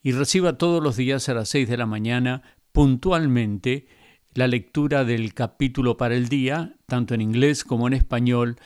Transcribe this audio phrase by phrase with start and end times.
[0.00, 3.88] y reciba todos los días a las seis de la mañana puntualmente
[4.32, 8.58] la lectura del capítulo para el día, tanto en inglés como en español,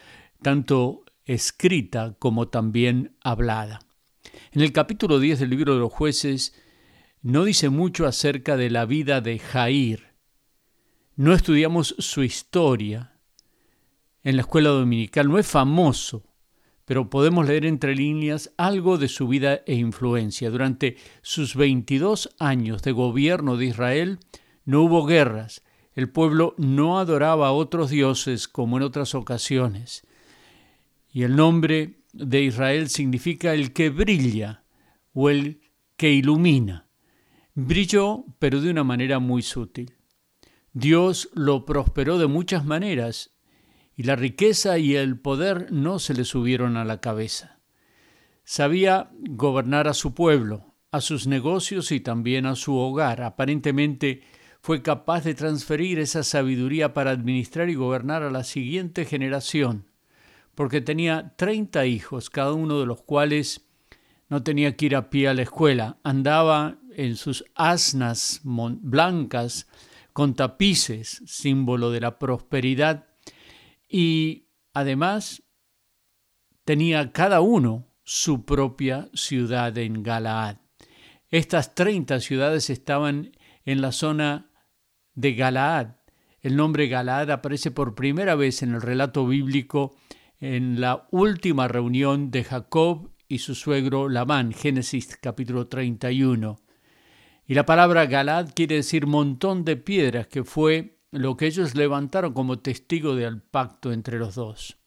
[0.42, 3.87] tanto escrita como también hablada.
[4.52, 6.54] En el capítulo 10 del libro de los jueces
[7.22, 10.14] no dice mucho acerca de la vida de Jair.
[11.16, 13.18] No estudiamos su historia
[14.22, 16.24] en la escuela dominical, no es famoso,
[16.84, 20.50] pero podemos leer entre líneas algo de su vida e influencia.
[20.50, 24.18] Durante sus 22 años de gobierno de Israel
[24.64, 25.62] no hubo guerras,
[25.94, 30.06] el pueblo no adoraba a otros dioses como en otras ocasiones.
[31.12, 34.64] Y el nombre de Israel significa el que brilla
[35.12, 35.60] o el
[35.96, 36.88] que ilumina.
[37.54, 39.94] Brilló, pero de una manera muy sutil.
[40.72, 43.30] Dios lo prosperó de muchas maneras
[43.96, 47.60] y la riqueza y el poder no se le subieron a la cabeza.
[48.44, 53.22] Sabía gobernar a su pueblo, a sus negocios y también a su hogar.
[53.22, 54.22] Aparentemente
[54.60, 59.87] fue capaz de transferir esa sabiduría para administrar y gobernar a la siguiente generación
[60.58, 63.68] porque tenía 30 hijos, cada uno de los cuales
[64.28, 69.68] no tenía que ir a pie a la escuela, andaba en sus asnas blancas
[70.12, 73.06] con tapices, símbolo de la prosperidad,
[73.88, 75.44] y además
[76.64, 80.56] tenía cada uno su propia ciudad en Galaad.
[81.28, 83.30] Estas 30 ciudades estaban
[83.64, 84.50] en la zona
[85.14, 85.98] de Galaad.
[86.40, 89.94] El nombre Galaad aparece por primera vez en el relato bíblico
[90.40, 96.58] en la última reunión de Jacob y su suegro Labán, Génesis capítulo 31.
[97.46, 102.34] Y la palabra Galad quiere decir montón de piedras, que fue lo que ellos levantaron
[102.34, 104.78] como testigo del pacto entre los dos.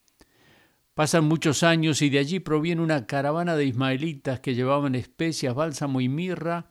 [0.93, 6.01] Pasan muchos años y de allí proviene una caravana de ismaelitas que llevaban especias, bálsamo
[6.01, 6.69] y mirra,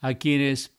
[0.00, 0.76] a quienes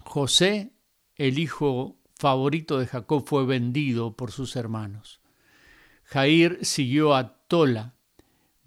[0.00, 0.72] José,
[1.16, 5.20] el hijo favorito de Jacob, fue vendido por sus hermanos.
[6.14, 7.96] Jair siguió a Tola,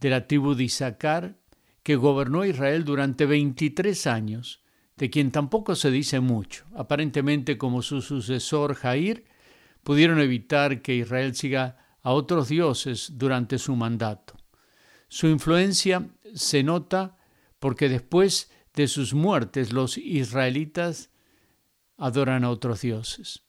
[0.01, 1.37] de la tribu de Isaacar,
[1.81, 4.65] que gobernó Israel durante 23 años,
[4.97, 6.65] de quien tampoco se dice mucho.
[6.75, 9.23] Aparentemente, como su sucesor Jair,
[9.81, 14.35] pudieron evitar que Israel siga a otros dioses durante su mandato.
[15.07, 16.05] Su influencia
[16.35, 17.15] se nota
[17.59, 21.11] porque después de sus muertes los israelitas
[21.95, 23.43] adoran a otros dioses.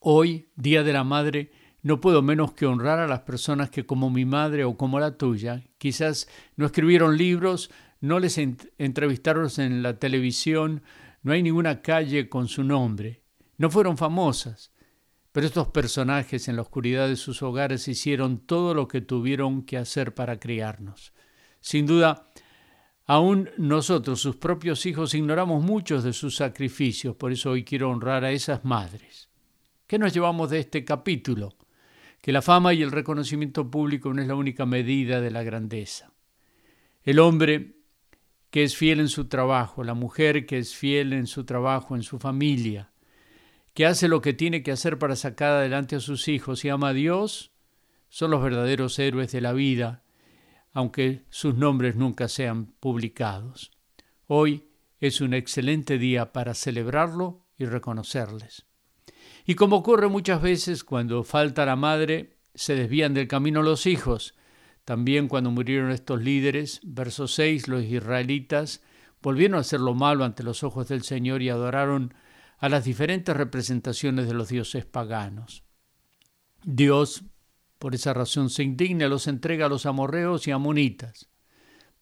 [0.00, 1.52] Hoy, Día de la Madre,
[1.88, 5.16] no puedo menos que honrar a las personas que como mi madre o como la
[5.16, 7.70] tuya, quizás no escribieron libros,
[8.02, 10.82] no les entrevistaron en la televisión,
[11.22, 13.22] no hay ninguna calle con su nombre,
[13.56, 14.70] no fueron famosas,
[15.32, 19.78] pero estos personajes en la oscuridad de sus hogares hicieron todo lo que tuvieron que
[19.78, 21.14] hacer para criarnos.
[21.62, 22.28] Sin duda,
[23.06, 28.26] aún nosotros, sus propios hijos, ignoramos muchos de sus sacrificios, por eso hoy quiero honrar
[28.26, 29.30] a esas madres.
[29.86, 31.56] ¿Qué nos llevamos de este capítulo?
[32.20, 36.12] Que la fama y el reconocimiento público no es la única medida de la grandeza.
[37.02, 37.76] El hombre
[38.50, 42.02] que es fiel en su trabajo, la mujer que es fiel en su trabajo, en
[42.02, 42.90] su familia,
[43.74, 46.88] que hace lo que tiene que hacer para sacar adelante a sus hijos y ama
[46.88, 47.52] a Dios,
[48.08, 50.02] son los verdaderos héroes de la vida,
[50.72, 53.70] aunque sus nombres nunca sean publicados.
[54.26, 54.68] Hoy
[55.00, 58.67] es un excelente día para celebrarlo y reconocerles.
[59.48, 64.34] Y como ocurre muchas veces cuando falta la madre, se desvían del camino los hijos.
[64.84, 68.82] También cuando murieron estos líderes, verso 6, los israelitas
[69.22, 72.12] volvieron a hacer lo malo ante los ojos del Señor y adoraron
[72.58, 75.64] a las diferentes representaciones de los dioses paganos.
[76.62, 77.24] Dios,
[77.78, 81.30] por esa razón, se indigna, los entrega a los amorreos y amonitas.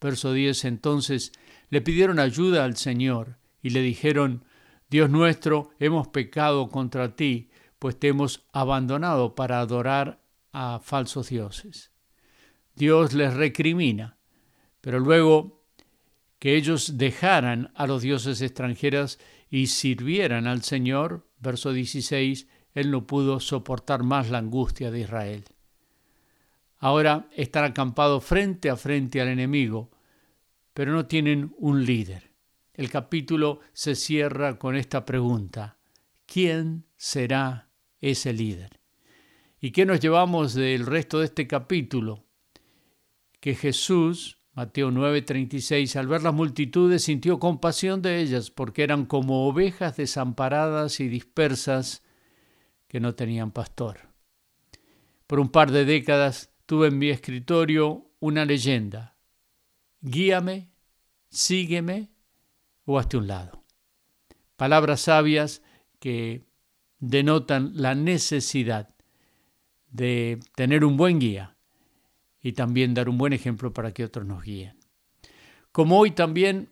[0.01, 1.31] Verso 10, entonces
[1.71, 4.45] le pidieron ayuda al Señor y le dijeron,
[4.89, 10.21] Dios nuestro, hemos pecado contra ti, pues te hemos abandonado para adorar
[10.53, 11.91] a falsos dioses.
[12.75, 14.19] Dios les recrimina,
[14.81, 15.65] pero luego
[16.39, 19.19] que ellos dejaran a los dioses extranjeros
[19.51, 25.45] y sirvieran al Señor, verso 16, él no pudo soportar más la angustia de Israel.
[26.79, 29.91] Ahora están acampados frente a frente al enemigo,
[30.75, 32.26] pero no tienen un líder.
[32.77, 35.79] El capítulo se cierra con esta pregunta.
[36.27, 37.71] ¿Quién será
[38.01, 38.81] ese líder?
[39.59, 42.27] ¿Y qué nos llevamos del resto de este capítulo?
[43.41, 49.49] Que Jesús, Mateo 9:36, al ver las multitudes sintió compasión de ellas porque eran como
[49.49, 52.03] ovejas desamparadas y dispersas
[52.89, 54.01] que no tenían pastor.
[55.27, 59.17] Por un par de décadas tuve en mi escritorio una leyenda.
[60.03, 60.73] Guíame,
[61.31, 62.16] sígueme
[62.87, 63.63] o hazte un lado.
[64.57, 65.63] Palabras sabias
[66.01, 66.47] que
[66.99, 68.95] denotan la necesidad
[69.91, 71.57] de tener un buen guía
[72.41, 74.79] y también dar un buen ejemplo para que otros nos guíen.
[75.73, 76.71] Como hoy también,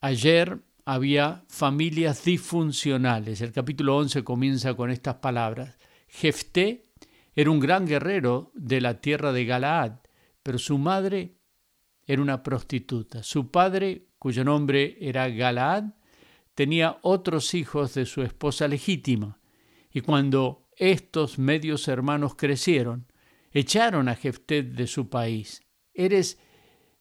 [0.00, 3.40] ayer había familias disfuncionales.
[3.40, 5.78] El capítulo 11 comienza con estas palabras.
[6.08, 6.86] Jefté
[7.34, 10.00] era un gran guerrero de la tierra de Galaad,
[10.42, 11.36] pero su madre
[12.06, 13.22] era una prostituta.
[13.22, 15.94] Su padre, cuyo nombre era Galaad,
[16.54, 19.40] tenía otros hijos de su esposa legítima.
[19.92, 23.08] Y cuando estos medios hermanos crecieron,
[23.50, 25.64] echaron a Jefté de su país.
[25.92, 26.38] Eres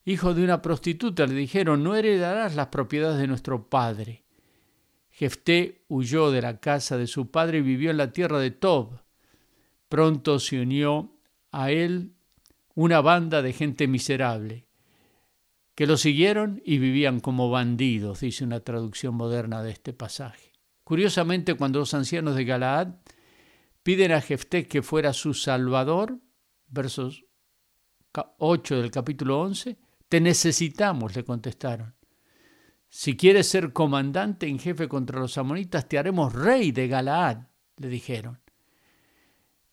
[0.03, 4.25] hijo de una prostituta, le dijeron, no heredarás las propiedades de nuestro padre.
[5.12, 9.00] Jefté huyó de la casa de su padre y vivió en la tierra de Tob.
[9.89, 11.19] Pronto se unió
[11.51, 12.15] a él
[12.73, 14.65] una banda de gente miserable,
[15.75, 20.51] que lo siguieron y vivían como bandidos, dice una traducción moderna de este pasaje.
[20.83, 22.95] Curiosamente, cuando los ancianos de Galaad
[23.83, 26.19] piden a Jefté que fuera su salvador,
[26.68, 27.25] versos
[28.13, 29.77] 8 del capítulo 11,
[30.09, 31.95] te necesitamos, le contestaron.
[32.89, 37.47] Si quieres ser comandante en jefe contra los amonitas, te haremos rey de Galaad,
[37.77, 38.41] le dijeron.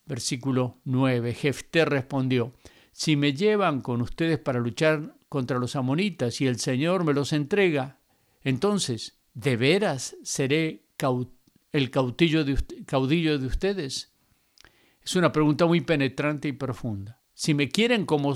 [0.06, 1.34] Versículo 9.
[1.34, 2.54] Jefté respondió,
[2.92, 7.32] si me llevan con ustedes para luchar contra los amonitas y el Señor me los
[7.32, 7.98] entrega,
[8.42, 10.86] entonces, ¿de veras seré
[11.72, 14.12] el caudillo de, ustedes?
[15.02, 17.20] Es una pregunta muy penetrante y profunda.
[17.34, 18.34] Si me quieren como,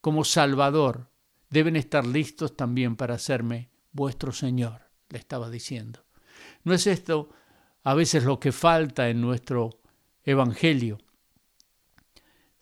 [0.00, 1.10] como Salvador,
[1.50, 6.04] deben estar listos también para hacerme vuestro Señor, le estaba diciendo.
[6.64, 7.30] ¿No es esto
[7.82, 9.80] a veces lo que falta en nuestro
[10.24, 10.98] Evangelio?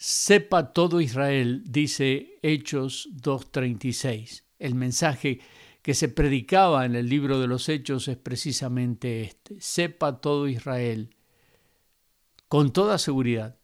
[0.02, 4.44] Sepa todo Israel, dice Hechos 2.36.
[4.58, 5.43] El mensaje
[5.82, 9.61] que se predicaba en el libro de los Hechos es precisamente este.
[9.61, 11.14] Sepa todo Israel,
[12.49, 13.58] con toda seguridad,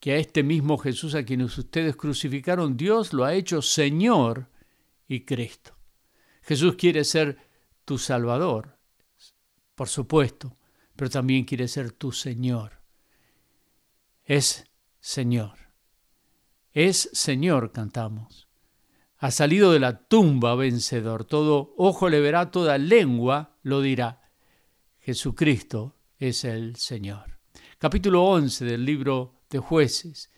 [0.00, 4.48] que a este mismo Jesús a quienes ustedes crucificaron, Dios lo ha hecho Señor
[5.06, 5.76] y Cristo.
[6.40, 7.36] Jesús quiere ser
[7.84, 8.78] tu Salvador,
[9.74, 10.56] por supuesto,
[10.96, 12.80] pero también quiere ser tu Señor.
[14.24, 14.67] Es
[15.00, 15.58] Señor.
[16.72, 18.48] Es Señor, cantamos.
[19.18, 21.24] Ha salido de la tumba vencedor.
[21.24, 24.30] Todo ojo le verá, toda lengua lo dirá.
[25.00, 27.38] Jesucristo es el Señor.
[27.78, 30.30] Capítulo 11 del libro de jueces.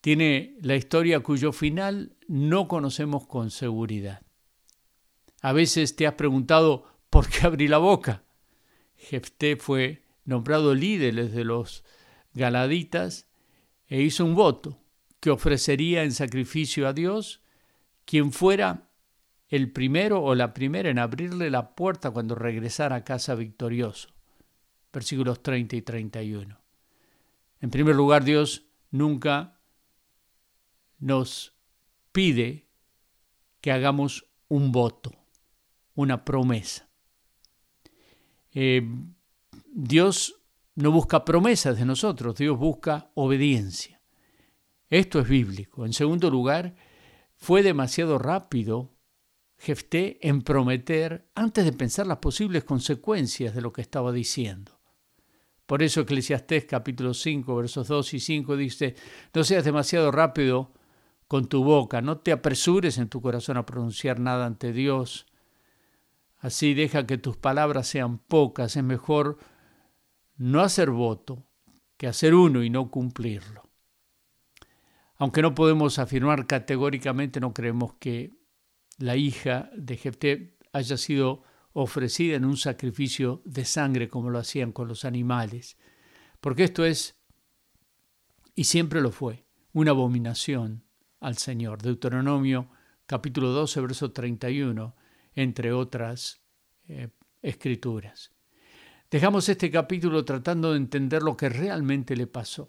[0.00, 4.22] Tiene la historia cuyo final no conocemos con seguridad.
[5.40, 8.24] A veces te has preguntado por qué abrí la boca.
[8.96, 11.84] Jefté fue nombrado líder de los
[12.34, 13.27] galaditas
[13.88, 14.78] e hizo un voto
[15.20, 17.40] que ofrecería en sacrificio a Dios
[18.04, 18.88] quien fuera
[19.48, 24.10] el primero o la primera en abrirle la puerta cuando regresara a casa victorioso.
[24.92, 26.60] Versículos 30 y 31.
[27.60, 29.58] En primer lugar, Dios nunca
[30.98, 31.54] nos
[32.12, 32.66] pide
[33.60, 35.12] que hagamos un voto,
[35.94, 36.88] una promesa.
[38.54, 38.86] Eh,
[39.66, 40.37] Dios
[40.78, 44.00] no busca promesas de nosotros, Dios busca obediencia.
[44.88, 45.84] Esto es bíblico.
[45.84, 46.76] En segundo lugar,
[47.36, 48.94] fue demasiado rápido
[49.60, 54.78] Jefté en prometer antes de pensar las posibles consecuencias de lo que estaba diciendo.
[55.66, 58.94] Por eso Eclesiastés capítulo 5 versos 2 y 5 dice,
[59.34, 60.72] no seas demasiado rápido
[61.26, 65.26] con tu boca, no te apresures en tu corazón a pronunciar nada ante Dios.
[66.38, 69.38] Así deja que tus palabras sean pocas, es mejor
[70.38, 71.44] no hacer voto
[71.96, 73.68] que hacer uno y no cumplirlo.
[75.16, 78.38] Aunque no podemos afirmar categóricamente, no creemos que
[78.98, 81.42] la hija de Jefté haya sido
[81.72, 85.76] ofrecida en un sacrificio de sangre como lo hacían con los animales,
[86.40, 87.20] porque esto es,
[88.54, 90.84] y siempre lo fue, una abominación
[91.20, 91.82] al Señor.
[91.82, 92.70] Deuteronomio
[93.06, 94.94] capítulo 12, verso 31,
[95.34, 96.42] entre otras
[96.86, 97.08] eh,
[97.42, 98.32] escrituras.
[99.10, 102.68] Dejamos este capítulo tratando de entender lo que realmente le pasó.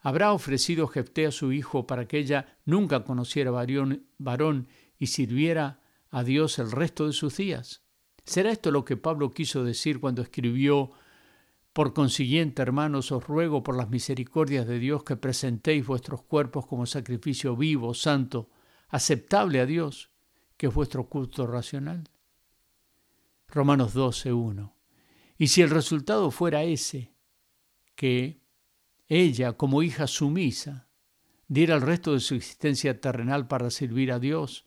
[0.00, 6.24] ¿Habrá ofrecido Jefté a su hijo para que ella nunca conociera varón, y sirviera a
[6.24, 7.82] Dios el resto de sus días?
[8.24, 10.92] ¿Será esto lo que Pablo quiso decir cuando escribió
[11.72, 16.84] por consiguiente, hermanos, os ruego por las misericordias de Dios que presentéis vuestros cuerpos como
[16.84, 18.50] sacrificio vivo, santo,
[18.88, 20.10] aceptable a Dios,
[20.58, 22.04] que es vuestro culto racional.
[23.48, 24.71] Romanos 12, 1.
[25.42, 27.16] Y si el resultado fuera ese,
[27.96, 28.44] que
[29.08, 30.88] ella, como hija sumisa,
[31.48, 34.66] diera el resto de su existencia terrenal para servir a Dios,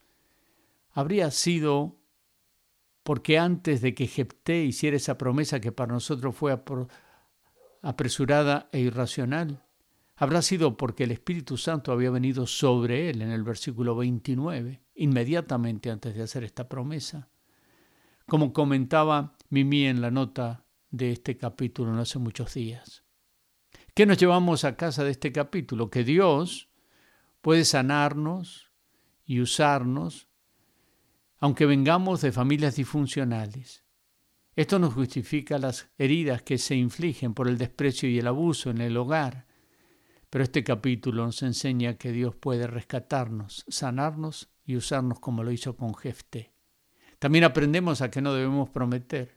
[0.92, 2.02] habría sido
[3.04, 6.62] porque antes de que Jepté hiciera esa promesa que para nosotros fue
[7.82, 9.64] apresurada e irracional,
[10.18, 15.90] habrá sido porque el Espíritu Santo había venido sobre él en el versículo 29, inmediatamente
[15.90, 17.30] antes de hacer esta promesa.
[18.28, 20.65] Como comentaba Mimi en la nota
[20.96, 23.04] de este capítulo no hace muchos días.
[23.94, 25.90] ¿Qué nos llevamos a casa de este capítulo?
[25.90, 26.70] Que Dios
[27.42, 28.72] puede sanarnos
[29.26, 30.28] y usarnos
[31.38, 33.84] aunque vengamos de familias disfuncionales.
[34.56, 38.80] Esto nos justifica las heridas que se infligen por el desprecio y el abuso en
[38.80, 39.46] el hogar.
[40.30, 45.76] Pero este capítulo nos enseña que Dios puede rescatarnos, sanarnos y usarnos como lo hizo
[45.76, 46.54] con Jefte.
[47.20, 49.35] También aprendemos a que no debemos prometer,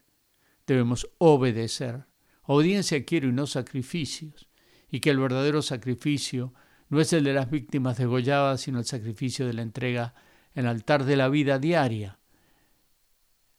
[0.73, 2.05] debemos obedecer.
[2.43, 4.49] Obediencia quiero y no sacrificios,
[4.89, 6.53] y que el verdadero sacrificio
[6.89, 10.15] no es el de las víctimas degolladas, sino el sacrificio de la entrega
[10.53, 12.19] el altar de la vida diaria,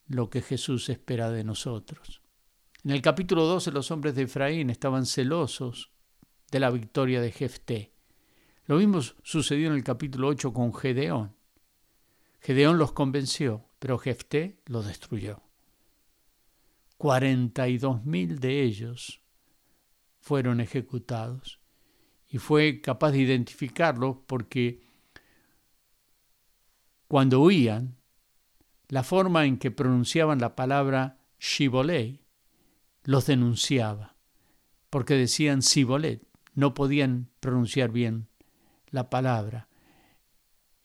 [0.06, 2.20] lo que Jesús espera de nosotros.
[2.84, 5.90] En el capítulo 12 los hombres de Efraín estaban celosos
[6.50, 7.92] de la victoria de Jefté.
[8.66, 11.34] Lo mismo sucedió en el capítulo 8 con Gedeón.
[12.40, 15.42] Gedeón los convenció, pero Jefté los destruyó.
[17.00, 19.22] Cuarenta y dos mil de ellos
[20.18, 21.58] fueron ejecutados
[22.28, 24.82] y fue capaz de identificarlos porque
[27.08, 27.96] cuando huían,
[28.88, 32.20] la forma en que pronunciaban la palabra Shibolei
[33.04, 34.14] los denunciaba,
[34.90, 38.28] porque decían Sibolet, no podían pronunciar bien
[38.90, 39.68] la palabra,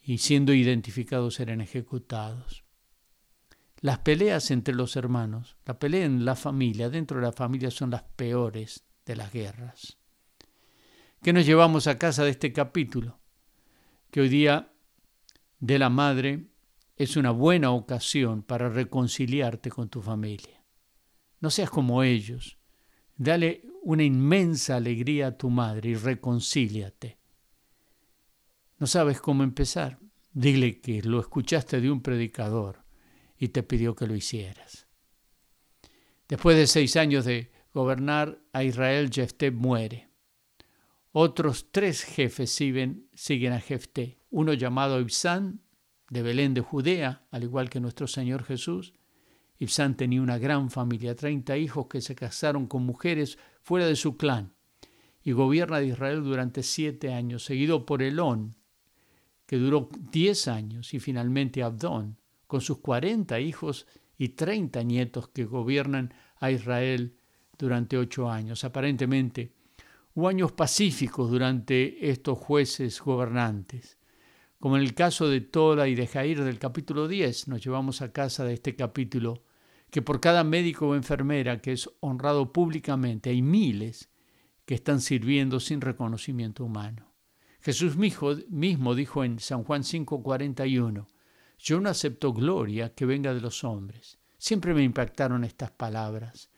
[0.02, 2.65] y siendo identificados eran ejecutados.
[3.86, 7.92] Las peleas entre los hermanos, la pelea en la familia, dentro de la familia, son
[7.92, 10.00] las peores de las guerras.
[11.22, 13.20] ¿Qué nos llevamos a casa de este capítulo?
[14.10, 14.74] Que hoy día
[15.60, 16.48] de la madre
[16.96, 20.66] es una buena ocasión para reconciliarte con tu familia.
[21.40, 22.58] No seas como ellos.
[23.16, 27.20] Dale una inmensa alegría a tu madre y reconcíliate.
[28.80, 30.00] No sabes cómo empezar.
[30.34, 32.85] Dile que lo escuchaste de un predicador
[33.46, 34.88] y te pidió que lo hicieras.
[36.28, 40.10] Después de seis años de gobernar a Israel, Jefté muere.
[41.12, 43.08] Otros tres jefes siguen,
[43.54, 45.62] a Jefté uno llamado Ibsán,
[46.10, 48.96] de Belén de Judea, al igual que nuestro Señor Jesús.
[49.60, 54.18] Ibsán tenía una gran familia, treinta hijos que se casaron con mujeres fuera de su
[54.18, 54.56] clan,
[55.24, 58.56] y gobierna de Israel durante siete años, seguido por Elón,
[59.46, 63.88] que duró diez años, y finalmente Abdón, con sus cuarenta hijos
[64.18, 67.18] y treinta nietos que gobiernan a Israel
[67.58, 68.64] durante ocho años.
[68.64, 69.54] Aparentemente,
[70.14, 73.98] hubo años pacíficos durante estos jueces gobernantes.
[74.60, 78.12] Como en el caso de Tola y de Jair del capítulo 10, nos llevamos a
[78.12, 79.44] casa de este capítulo
[79.92, 84.10] que por cada médico o enfermera que es honrado públicamente hay miles
[84.66, 87.14] que están sirviendo sin reconocimiento humano.
[87.62, 91.08] Jesús mismo dijo en San Juan 5:41,
[91.66, 94.20] yo no acepto gloria que venga de los hombres.
[94.38, 96.52] Siempre me impactaron estas palabras.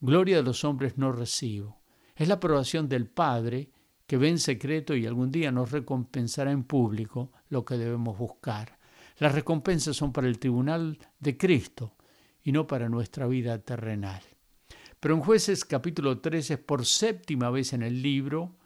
[0.00, 1.82] Gloria de los hombres no recibo.
[2.16, 3.70] Es la aprobación del Padre
[4.06, 8.78] que ve en secreto y algún día nos recompensará en público lo que debemos buscar.
[9.18, 11.98] Las recompensas son para el tribunal de Cristo
[12.42, 14.22] y no para nuestra vida terrenal.
[14.98, 18.56] Pero en jueces capítulo 13, por séptima vez en el libro,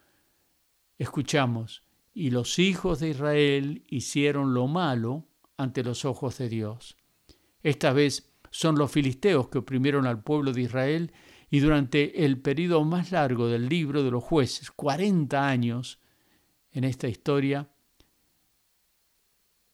[0.97, 1.83] escuchamos,
[2.15, 5.28] y los hijos de Israel hicieron lo malo
[5.59, 6.97] ante los ojos de Dios.
[7.63, 11.13] Esta vez son los filisteos que oprimieron al pueblo de Israel
[11.51, 15.99] y durante el periodo más largo del libro de los jueces, 40 años
[16.73, 17.71] en esta historia,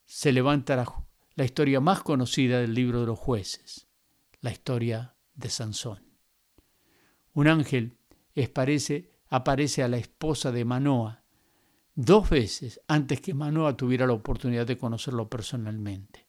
[0.04, 3.88] se levanta la, historia más conocida del libro de los jueces,
[4.40, 6.04] la historia de Sansón.
[7.32, 7.98] Un ángel
[9.28, 11.23] aparece a la esposa de Manoa,
[11.94, 16.26] dos veces antes que Manoa tuviera la oportunidad de conocerlo personalmente.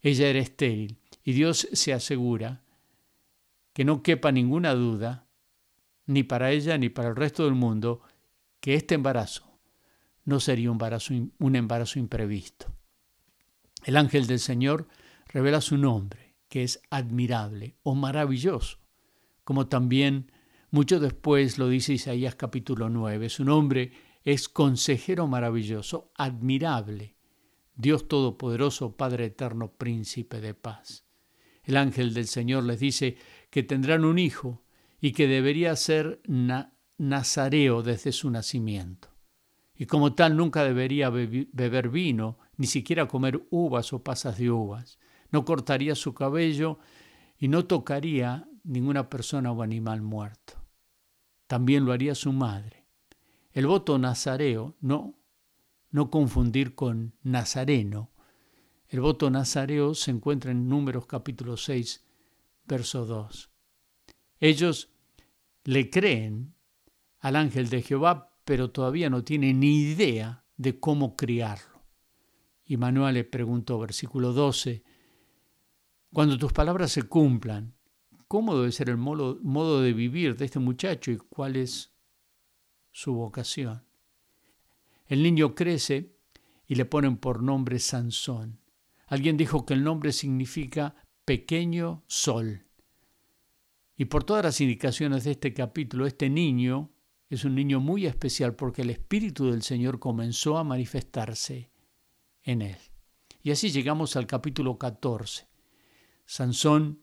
[0.00, 2.62] Ella era estéril y Dios se asegura
[3.72, 5.26] que no quepa ninguna duda,
[6.06, 8.00] ni para ella ni para el resto del mundo,
[8.60, 9.48] que este embarazo
[10.24, 12.72] no sería un embarazo, un embarazo imprevisto.
[13.84, 14.88] El ángel del Señor
[15.26, 18.78] revela su nombre, que es admirable o maravilloso,
[19.44, 20.32] como también
[20.70, 23.28] mucho después lo dice Isaías capítulo 9.
[23.28, 23.92] Su nombre
[24.24, 27.16] es consejero maravilloso, admirable,
[27.74, 31.04] Dios Todopoderoso, Padre Eterno, Príncipe de paz.
[31.62, 33.16] El ángel del Señor les dice
[33.50, 34.64] que tendrán un hijo
[35.00, 36.20] y que debería ser
[36.98, 39.08] nazareo desde su nacimiento.
[39.76, 44.98] Y como tal nunca debería beber vino, ni siquiera comer uvas o pasas de uvas.
[45.30, 46.80] No cortaría su cabello
[47.38, 50.54] y no tocaría ninguna persona o animal muerto.
[51.46, 52.77] También lo haría su madre.
[53.58, 55.18] El voto nazareo, no,
[55.90, 58.12] no confundir con nazareno,
[58.86, 62.06] el voto nazareo se encuentra en Números capítulo 6,
[62.66, 63.50] verso 2.
[64.38, 64.92] Ellos
[65.64, 66.54] le creen
[67.18, 71.82] al ángel de Jehová, pero todavía no tienen ni idea de cómo criarlo.
[72.64, 74.84] Y Manuel le preguntó, versículo 12,
[76.12, 77.74] cuando tus palabras se cumplan,
[78.28, 81.97] ¿cómo debe ser el modo, modo de vivir de este muchacho y cuál es
[82.98, 83.84] su vocación?
[85.06, 86.16] El niño crece
[86.66, 88.58] y le ponen por nombre Sansón.
[89.06, 92.66] Alguien dijo que el nombre significa pequeño sol.
[93.96, 96.90] Y por todas las indicaciones de este capítulo, este niño
[97.30, 101.70] es un niño muy especial porque el Espíritu del Señor comenzó a manifestarse
[102.42, 102.78] en él.
[103.44, 105.46] Y así llegamos al capítulo 14.
[106.26, 107.00] Sansón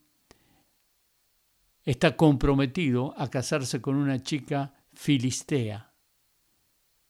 [1.84, 5.94] está comprometido a casarse con una chica filistea,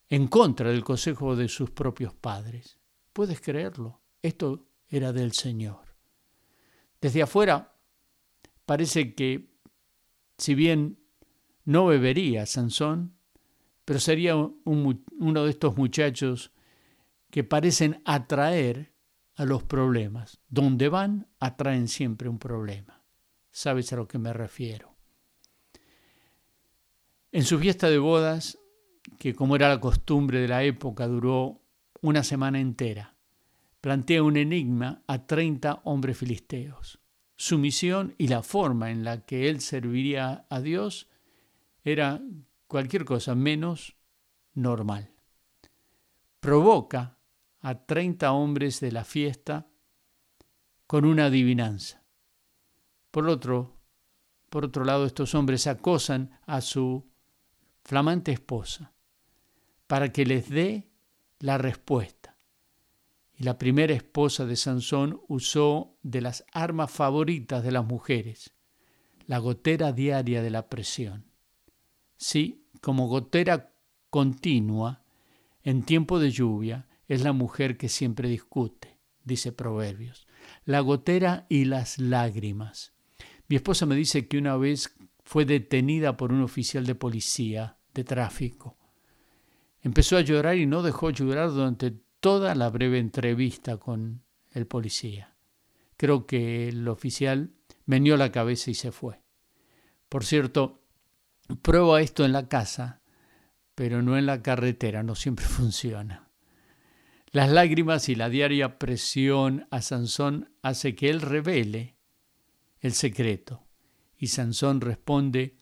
[0.08, 2.78] en contra del consejo de sus propios padres.
[3.12, 4.02] ¿Puedes creerlo?
[4.22, 5.96] Esto era del Señor.
[7.00, 7.76] Desde afuera
[8.64, 9.50] parece que,
[10.38, 10.98] si bien
[11.64, 13.16] no bebería Sansón,
[13.84, 16.52] pero sería uno de estos muchachos
[17.30, 18.94] que parecen atraer
[19.36, 20.40] a los problemas.
[20.48, 23.04] Donde van, atraen siempre un problema.
[23.50, 24.95] ¿Sabes a lo que me refiero?
[27.36, 28.58] En su fiesta de bodas,
[29.18, 31.60] que como era la costumbre de la época, duró
[32.00, 33.14] una semana entera,
[33.82, 36.98] plantea un enigma a 30 hombres filisteos.
[37.36, 41.10] Su misión y la forma en la que él serviría a Dios
[41.84, 42.22] era
[42.68, 43.98] cualquier cosa menos
[44.54, 45.12] normal.
[46.40, 47.18] Provoca
[47.60, 49.68] a 30 hombres de la fiesta
[50.86, 52.02] con una adivinanza.
[53.10, 53.76] Por otro,
[54.48, 57.04] por otro lado, estos hombres acosan a su
[57.86, 58.92] flamante esposa
[59.86, 60.90] para que les dé
[61.38, 62.36] la respuesta
[63.38, 68.54] y la primera esposa de Sansón usó de las armas favoritas de las mujeres,
[69.26, 71.26] la gotera diaria de la presión.
[72.16, 73.74] Sí, como gotera
[74.10, 75.04] continua,
[75.62, 80.26] en tiempo de lluvia, es la mujer que siempre discute, dice Proverbios.
[80.64, 82.94] La gotera y las lágrimas.
[83.48, 88.04] Mi esposa me dice que una vez fue detenida por un oficial de policía de
[88.04, 88.76] tráfico.
[89.80, 95.34] Empezó a llorar y no dejó llorar durante toda la breve entrevista con el policía.
[95.96, 97.52] Creo que el oficial
[97.86, 99.22] meneó la cabeza y se fue.
[100.10, 100.82] Por cierto,
[101.62, 103.00] prueba esto en la casa,
[103.74, 106.28] pero no en la carretera, no siempre funciona.
[107.32, 111.96] Las lágrimas y la diaria presión a Sansón hace que él revele
[112.80, 113.66] el secreto.
[114.18, 115.55] Y Sansón responde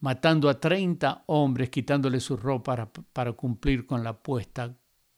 [0.00, 4.76] matando a 30 hombres, quitándole su ropa para, para cumplir con la apuesta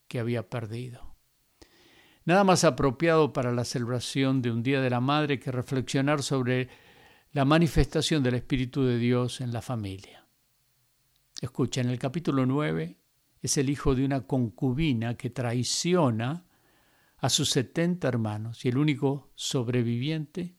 [0.08, 1.16] que había perdido.
[2.24, 6.68] Nada más apropiado para la celebración de un Día de la Madre que reflexionar sobre
[7.32, 10.28] la manifestación del Espíritu de Dios en la familia.
[11.40, 12.96] Escucha, en el capítulo 9
[13.40, 16.46] es el hijo de una concubina que traiciona
[17.16, 20.56] a sus 70 hermanos y el único sobreviviente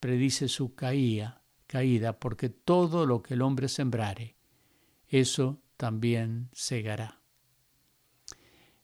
[0.00, 1.43] predice su caída,
[1.74, 4.36] caída porque todo lo que el hombre sembrare,
[5.08, 7.20] eso también segará.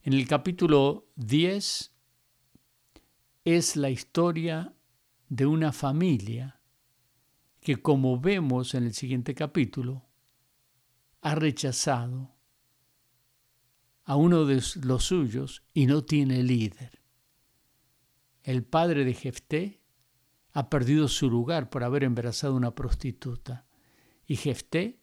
[0.03, 1.92] En el capítulo 10
[3.44, 4.74] es la historia
[5.29, 6.61] de una familia
[7.61, 10.09] que, como vemos en el siguiente capítulo,
[11.20, 12.35] ha rechazado
[14.03, 17.00] a uno de los suyos y no tiene líder.
[18.42, 19.80] El padre de Jefté
[20.53, 23.67] ha perdido su lugar por haber embarazado a una prostituta
[24.27, 25.01] y Jefté,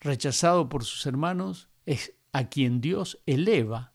[0.00, 3.94] rechazado por sus hermanos, es a quien Dios eleva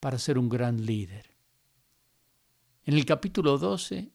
[0.00, 1.34] para ser un gran líder.
[2.84, 4.12] En el capítulo 12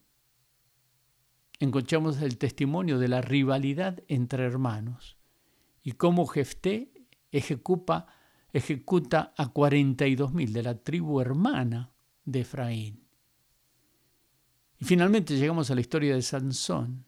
[1.58, 5.16] encontramos el testimonio de la rivalidad entre hermanos
[5.82, 6.92] y cómo Jefté
[7.32, 8.06] ejecuta,
[8.52, 11.92] ejecuta a 42.000 de la tribu hermana
[12.24, 12.99] de Efraín.
[14.80, 17.04] Y finalmente llegamos a la historia de Sansón.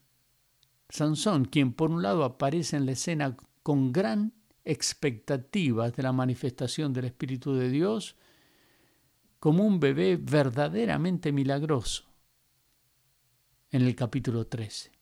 [0.90, 6.92] Sansón, quien por un lado aparece en la escena con gran expectativa de la manifestación
[6.92, 8.16] del Espíritu de Dios,
[9.40, 12.04] como un bebé verdaderamente milagroso,
[13.70, 14.92] en el capítulo 13.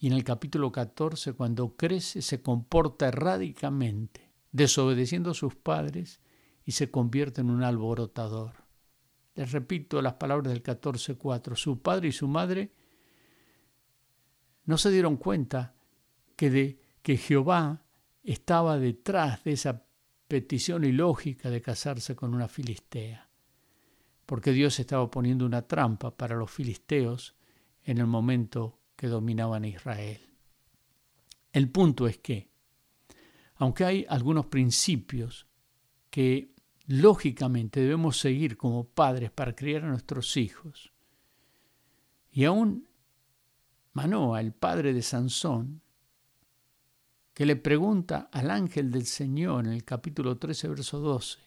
[0.00, 6.18] Y en el capítulo 14, cuando crece, se comporta erráticamente, desobedeciendo a sus padres
[6.64, 8.61] y se convierte en un alborotador.
[9.34, 11.56] Les repito las palabras del 14.4.
[11.56, 12.72] Su padre y su madre
[14.64, 15.74] no se dieron cuenta
[16.36, 17.82] que, de, que Jehová
[18.22, 19.84] estaba detrás de esa
[20.28, 23.28] petición ilógica de casarse con una filistea,
[24.26, 27.34] porque Dios estaba poniendo una trampa para los filisteos
[27.84, 30.20] en el momento que dominaban Israel.
[31.52, 32.48] El punto es que,
[33.56, 35.46] aunque hay algunos principios
[36.08, 36.51] que
[36.86, 40.92] lógicamente debemos seguir como padres para criar a nuestros hijos,
[42.30, 42.88] y aún
[43.92, 45.82] Manoa, el padre de Sansón,
[47.34, 51.38] que le pregunta al ángel del Señor en el capítulo 13, verso 12,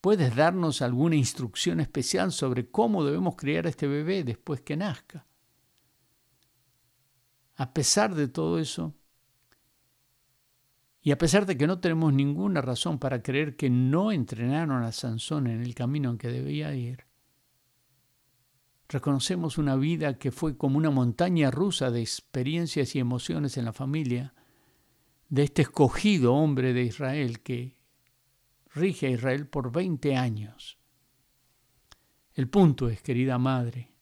[0.00, 5.26] ¿puedes darnos alguna instrucción especial sobre cómo debemos criar a este bebé después que nazca?
[7.56, 8.94] A pesar de todo eso,
[11.02, 14.92] y a pesar de que no tenemos ninguna razón para creer que no entrenaron a
[14.92, 17.06] Sansón en el camino en que debía ir,
[18.88, 23.72] reconocemos una vida que fue como una montaña rusa de experiencias y emociones en la
[23.72, 24.34] familia
[25.28, 27.80] de este escogido hombre de Israel que
[28.74, 30.78] rige a Israel por 20 años.
[32.34, 33.92] El punto es, querida madre,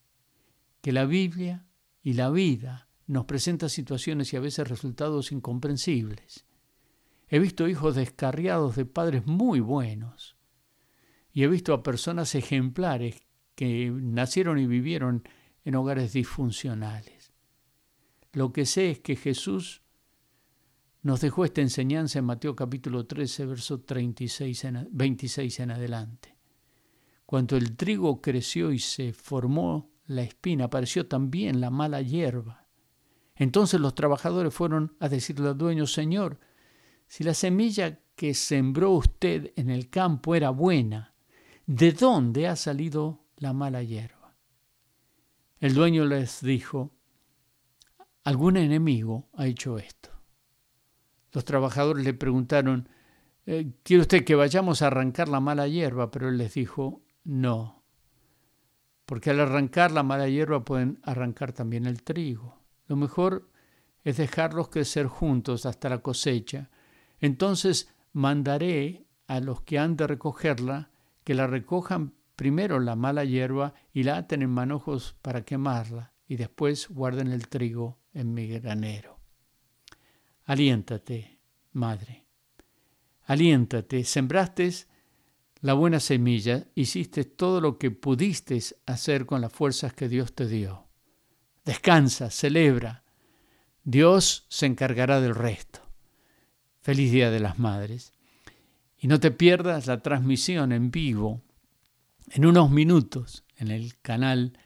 [0.81, 1.67] que la Biblia
[2.03, 6.48] y la vida nos presenta situaciones y a veces resultados incomprensibles.
[7.29, 10.37] He visto hijos descarriados de padres muy buenos
[11.33, 13.23] y he visto a personas ejemplares
[13.55, 15.25] que nacieron y vivieron
[15.64, 17.33] en hogares disfuncionales.
[18.33, 19.83] Lo que sé es que Jesús
[21.03, 26.37] nos dejó esta enseñanza en Mateo capítulo 13, verso 36 en, 26 en adelante.
[27.27, 32.67] Cuando el trigo creció y se formó la espina, apareció también la mala hierba.
[33.37, 36.41] Entonces los trabajadores fueron a decirle al dueño, Señor,
[37.09, 41.14] si la semilla que sembró usted en el campo era buena,
[41.66, 44.37] ¿de dónde ha salido la mala hierba.
[45.61, 46.92] El dueño les dijo,
[48.25, 50.11] algún enemigo ha hecho esto.
[51.33, 52.88] Los trabajadores le preguntaron,
[53.47, 56.11] eh, ¿quiere usted que vayamos a arrancar la mala hierba?
[56.11, 57.85] Pero él les dijo, no,
[59.05, 62.59] porque al arrancar la mala hierba pueden arrancar también el trigo.
[62.87, 63.51] Lo mejor
[64.05, 66.71] es dejarlos crecer juntos hasta la cosecha.
[67.21, 70.91] Entonces mandaré a los que han de recogerla
[71.25, 76.37] que la recojan primero la mala hierba y la aten en manojos para quemarla, y
[76.37, 79.19] después guarden el trigo en mi granero.
[80.45, 81.41] Aliéntate,
[81.73, 82.27] madre.
[83.25, 84.73] Aliéntate, sembraste
[85.61, 90.47] la buena semilla, hiciste todo lo que pudiste hacer con las fuerzas que Dios te
[90.47, 90.87] dio.
[91.65, 93.05] Descansa, celebra.
[93.83, 95.88] Dios se encargará del resto.
[96.88, 98.14] Feliz Día de las Madres.
[98.98, 101.42] Y no te pierdas la transmisión en vivo
[102.31, 104.59] en unos minutos en el canal